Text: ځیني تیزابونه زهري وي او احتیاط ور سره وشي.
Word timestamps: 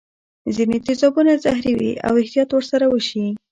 ځیني 0.55 0.77
تیزابونه 0.85 1.31
زهري 1.45 1.73
وي 1.79 1.91
او 2.07 2.13
احتیاط 2.21 2.49
ور 2.53 2.63
سره 2.71 2.85
وشي. 2.89 3.25